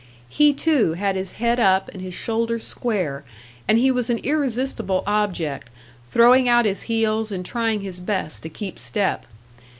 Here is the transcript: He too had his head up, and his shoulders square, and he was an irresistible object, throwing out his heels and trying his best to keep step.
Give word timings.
He 0.31 0.51
too 0.51 0.93
had 0.93 1.15
his 1.15 1.33
head 1.33 1.59
up, 1.59 1.87
and 1.89 2.01
his 2.01 2.15
shoulders 2.15 2.65
square, 2.65 3.23
and 3.67 3.77
he 3.77 3.91
was 3.91 4.09
an 4.09 4.17
irresistible 4.23 5.03
object, 5.05 5.69
throwing 6.05 6.49
out 6.49 6.65
his 6.65 6.81
heels 6.89 7.31
and 7.31 7.45
trying 7.45 7.81
his 7.81 7.99
best 7.99 8.41
to 8.41 8.49
keep 8.49 8.79
step. 8.79 9.27